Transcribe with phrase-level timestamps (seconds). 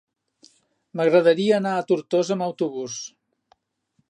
[1.01, 3.01] M'agradaria anar a Tortosa amb autobús.